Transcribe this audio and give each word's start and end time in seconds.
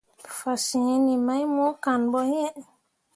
Fasǝǝni 0.37 1.13
mai 1.25 1.43
mo 1.55 1.65
kan 1.83 2.01
ɓo 2.11 2.19
iŋ. 2.43 2.55